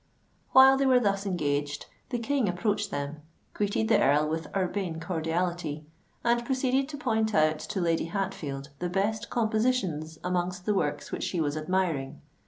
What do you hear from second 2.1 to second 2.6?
King